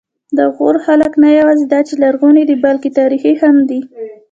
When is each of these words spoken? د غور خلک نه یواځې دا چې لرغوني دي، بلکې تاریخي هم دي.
د 0.37 0.39
غور 0.55 0.75
خلک 0.85 1.11
نه 1.23 1.29
یواځې 1.39 1.65
دا 1.73 1.79
چې 1.87 1.93
لرغوني 2.03 2.43
دي، 2.49 2.55
بلکې 2.65 2.89
تاریخي 2.99 3.33
هم 3.41 3.55
دي. 3.69 3.79